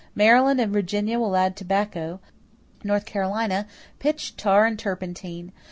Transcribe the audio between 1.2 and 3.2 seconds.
add tobacco. North